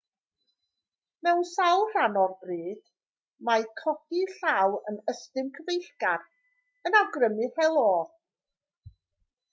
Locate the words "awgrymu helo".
7.03-7.89